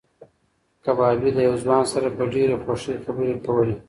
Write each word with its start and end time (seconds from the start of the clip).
کبابي 0.83 1.29
د 1.33 1.37
یو 1.47 1.55
ځوان 1.63 1.83
سره 1.93 2.07
په 2.17 2.23
ډېرې 2.33 2.55
خوښۍ 2.63 2.95
خبرې 3.03 3.33
کولې. 3.45 3.75